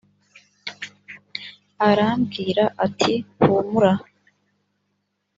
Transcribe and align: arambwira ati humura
arambwira 1.89 2.63
ati 2.85 3.13
humura 3.43 3.91